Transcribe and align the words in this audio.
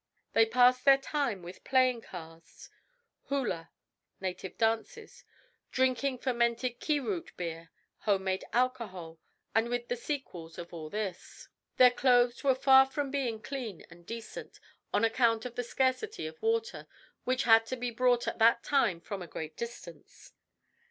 They 0.33 0.47
passed 0.47 0.83
their 0.83 0.97
time 0.97 1.43
with 1.43 1.63
playing 1.63 2.01
cards, 2.01 2.71
hula 3.25 3.69
(native 4.19 4.57
dances), 4.57 5.23
drinking 5.69 6.17
fermented 6.17 6.79
ki 6.79 6.99
root 6.99 7.31
beer, 7.37 7.69
home 7.99 8.23
made 8.23 8.43
alcohol, 8.51 9.19
and 9.53 9.69
with 9.69 9.89
the 9.89 9.95
sequels 9.95 10.57
of 10.57 10.73
all 10.73 10.89
this. 10.89 11.49
Their 11.77 11.91
clothes 11.91 12.43
were 12.43 12.55
far 12.55 12.87
from 12.87 13.11
being 13.11 13.43
clean 13.43 13.85
and 13.91 14.03
decent, 14.03 14.59
on 14.91 15.05
account 15.05 15.45
of 15.45 15.53
the 15.53 15.61
scarcity 15.63 16.25
of 16.25 16.41
water, 16.41 16.87
which 17.23 17.43
had 17.43 17.67
to 17.67 17.75
be 17.75 17.91
brought 17.91 18.27
at 18.27 18.39
that 18.39 18.63
time 18.63 19.01
from 19.01 19.21
a 19.21 19.27
great 19.27 19.55
distance. 19.55 20.33